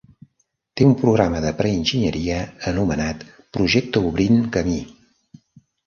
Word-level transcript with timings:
Té 0.79 0.87
un 0.91 0.95
programa 1.01 1.41
de 1.43 1.51
pre-enginyeria 1.59 2.39
anomenat 2.73 3.25
"Projecte 3.59 4.07
obrint 4.13 4.45
camí". 4.59 4.85